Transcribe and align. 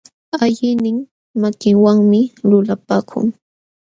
Alliqnin 0.43 0.97
makinwanmi 1.41 2.21
lulapakun. 2.49 3.25